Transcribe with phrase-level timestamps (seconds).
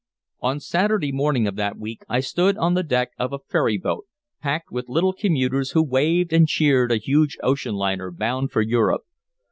[0.39, 4.05] On Saturday morning of that week I stood on the deck of a ferryboat
[4.41, 9.03] packed with little commuters who waved and cheered a huge ocean liner bound for Europe.